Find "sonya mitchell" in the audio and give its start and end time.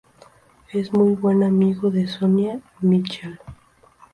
2.07-3.39